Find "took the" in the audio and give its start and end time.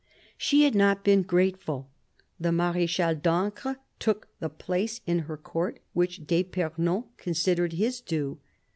3.99-4.49